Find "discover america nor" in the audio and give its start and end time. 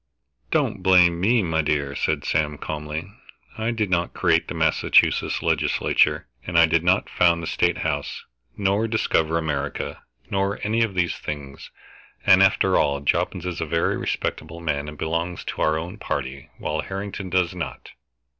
8.87-10.59